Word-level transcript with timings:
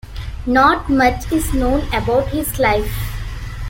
Not 0.47 0.89
much 0.89 1.31
is 1.31 1.53
known 1.53 1.87
about 1.93 2.29
his 2.29 2.57
life. 2.57 2.91